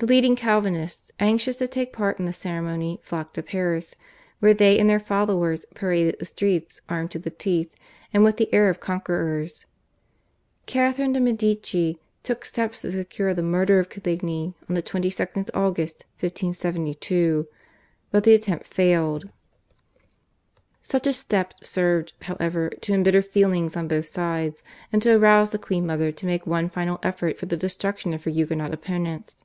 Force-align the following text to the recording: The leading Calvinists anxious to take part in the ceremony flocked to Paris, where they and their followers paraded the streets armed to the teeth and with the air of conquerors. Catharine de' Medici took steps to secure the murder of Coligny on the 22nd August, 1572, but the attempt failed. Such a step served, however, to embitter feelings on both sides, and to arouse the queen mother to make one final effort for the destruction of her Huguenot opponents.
The 0.00 0.06
leading 0.06 0.36
Calvinists 0.36 1.10
anxious 1.18 1.56
to 1.56 1.66
take 1.66 1.92
part 1.92 2.20
in 2.20 2.24
the 2.24 2.32
ceremony 2.32 3.00
flocked 3.02 3.34
to 3.34 3.42
Paris, 3.42 3.96
where 4.38 4.54
they 4.54 4.78
and 4.78 4.88
their 4.88 5.00
followers 5.00 5.64
paraded 5.74 6.20
the 6.20 6.24
streets 6.24 6.80
armed 6.88 7.10
to 7.10 7.18
the 7.18 7.30
teeth 7.30 7.74
and 8.14 8.22
with 8.22 8.36
the 8.36 8.48
air 8.54 8.68
of 8.68 8.78
conquerors. 8.78 9.66
Catharine 10.66 11.12
de' 11.12 11.18
Medici 11.18 11.98
took 12.22 12.44
steps 12.44 12.82
to 12.82 12.92
secure 12.92 13.34
the 13.34 13.42
murder 13.42 13.80
of 13.80 13.88
Coligny 13.90 14.54
on 14.68 14.76
the 14.76 14.84
22nd 14.84 15.50
August, 15.52 16.04
1572, 16.20 17.48
but 18.12 18.22
the 18.22 18.34
attempt 18.34 18.68
failed. 18.68 19.28
Such 20.80 21.08
a 21.08 21.12
step 21.12 21.54
served, 21.64 22.12
however, 22.22 22.70
to 22.82 22.94
embitter 22.94 23.20
feelings 23.22 23.76
on 23.76 23.88
both 23.88 24.06
sides, 24.06 24.62
and 24.92 25.02
to 25.02 25.16
arouse 25.18 25.50
the 25.50 25.58
queen 25.58 25.86
mother 25.86 26.12
to 26.12 26.24
make 26.24 26.46
one 26.46 26.68
final 26.68 27.00
effort 27.02 27.36
for 27.36 27.46
the 27.46 27.56
destruction 27.56 28.14
of 28.14 28.22
her 28.22 28.30
Huguenot 28.30 28.72
opponents. 28.72 29.36